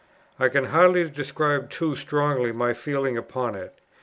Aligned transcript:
I 0.39 0.49
can 0.49 0.63
hardly 0.63 1.07
describe 1.07 1.69
too 1.69 1.95
strongly 1.95 2.51
my 2.51 2.73
feeling 2.73 3.19
upon 3.19 3.53
it. 3.53 3.81